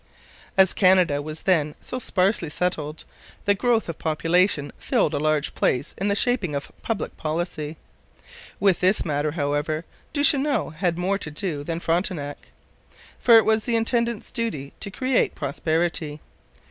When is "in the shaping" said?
5.95-6.55